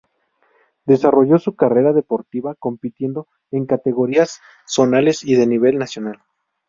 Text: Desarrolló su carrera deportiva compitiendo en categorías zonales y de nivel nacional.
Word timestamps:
Desarrolló 0.83 1.37
su 1.37 1.55
carrera 1.55 1.93
deportiva 1.93 2.55
compitiendo 2.55 3.27
en 3.51 3.67
categorías 3.67 4.41
zonales 4.65 5.23
y 5.23 5.35
de 5.35 5.45
nivel 5.45 5.77
nacional. 5.77 6.23